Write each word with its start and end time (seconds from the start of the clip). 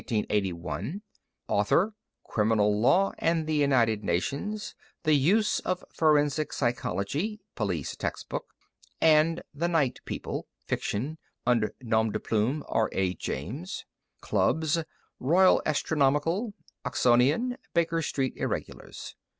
_Author 1.47 1.93
Criminal 2.23 2.81
Law 2.81 3.13
and 3.19 3.45
the 3.45 3.53
United 3.53 4.03
Nations, 4.03 4.73
The 5.03 5.13
Use 5.13 5.59
of 5.59 5.85
Forensic 5.93 6.53
Psychology 6.53 7.39
(police 7.53 7.95
textbook), 7.95 8.47
and 8.99 9.43
The 9.53 9.67
Night 9.67 9.99
People 10.05 10.47
(fiction; 10.65 11.19
under 11.45 11.75
nom 11.81 12.09
de 12.09 12.19
plume 12.19 12.63
R. 12.67 12.89
A. 12.93 13.13
James). 13.13 13.85
_Clubs: 14.23 14.83
Royal 15.19 15.61
Astronomical, 15.67 16.55
Oxonian, 16.83 17.57
Baker 17.75 18.01
Street 18.01 18.33
Irregulars. 18.37 19.15